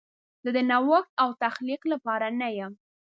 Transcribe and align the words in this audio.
زه 0.43 0.49
د 0.55 0.57
نوښت 0.71 1.11
او 1.23 1.29
تخلیق 1.43 1.81
لپاره 1.91 2.27
نه 2.39 2.47
یم. 2.57 2.73